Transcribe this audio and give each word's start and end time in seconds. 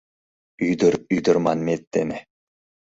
Ӱдыр-ӱдыр 0.69 1.37
манмет 1.45 1.81
дене 1.93 2.17